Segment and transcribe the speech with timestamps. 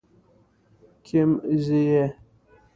[1.05, 1.29] کيم
[1.63, 2.05] ځي ئې